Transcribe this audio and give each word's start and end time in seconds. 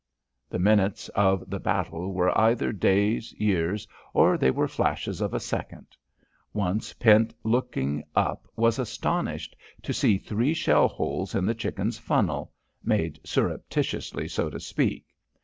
The 0.49 0.57
minutes 0.57 1.09
of 1.09 1.47
the 1.47 1.59
battle 1.59 2.11
were 2.11 2.35
either 2.35 2.71
days, 2.71 3.33
years, 3.33 3.87
or 4.15 4.35
they 4.35 4.49
were 4.49 4.67
flashes 4.67 5.21
of 5.21 5.31
a 5.31 5.39
second. 5.39 5.95
Once 6.55 6.91
Pent 6.93 7.35
looking 7.43 8.03
up 8.15 8.47
was 8.55 8.79
astonished 8.79 9.55
to 9.83 9.93
see 9.93 10.17
three 10.17 10.55
shell 10.55 10.87
holes 10.87 11.35
in 11.35 11.45
the 11.45 11.53
Chicken's 11.53 11.99
funnel 11.99 12.51
made 12.83 13.19
surreptitiously, 13.23 14.27
so 14.27 14.49
to 14.49 14.59
speak.... 14.59 15.05